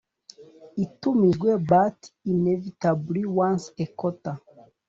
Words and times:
itumijwe 0.83 1.49
but 1.69 1.97
inevitably 2.33 3.21
once 3.45 3.65
a 3.83 3.85
quarter 3.97 4.35